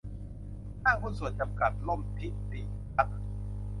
[0.83, 2.61] ห้างหุ้นส่วนจำกัด ร่มธิติ
[2.95, 3.25] รัตน์